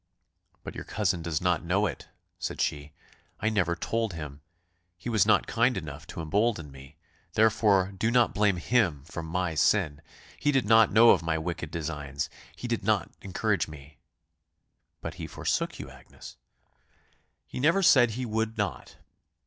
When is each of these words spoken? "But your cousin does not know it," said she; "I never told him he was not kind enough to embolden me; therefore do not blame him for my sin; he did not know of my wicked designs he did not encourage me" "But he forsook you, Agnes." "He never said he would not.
"But 0.63 0.73
your 0.73 0.83
cousin 0.83 1.21
does 1.21 1.41
not 1.41 1.63
know 1.63 1.85
it," 1.85 2.09
said 2.39 2.59
she; 2.59 2.91
"I 3.39 3.49
never 3.49 3.75
told 3.75 4.13
him 4.13 4.41
he 4.97 5.09
was 5.09 5.27
not 5.27 5.45
kind 5.45 5.77
enough 5.77 6.07
to 6.07 6.21
embolden 6.21 6.71
me; 6.71 6.97
therefore 7.33 7.91
do 7.95 8.09
not 8.09 8.33
blame 8.33 8.55
him 8.57 9.03
for 9.03 9.21
my 9.21 9.53
sin; 9.53 10.01
he 10.39 10.51
did 10.51 10.65
not 10.65 10.91
know 10.91 11.11
of 11.11 11.21
my 11.21 11.37
wicked 11.37 11.69
designs 11.69 12.31
he 12.55 12.67
did 12.67 12.83
not 12.83 13.11
encourage 13.21 13.67
me" 13.67 13.99
"But 15.01 15.13
he 15.21 15.27
forsook 15.27 15.77
you, 15.77 15.91
Agnes." 15.91 16.35
"He 17.45 17.59
never 17.59 17.83
said 17.83 18.09
he 18.17 18.25
would 18.25 18.57
not. 18.57 18.95